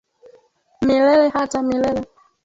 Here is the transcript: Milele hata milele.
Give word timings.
Milele 0.85 1.29
hata 1.35 1.57
milele. 1.61 2.03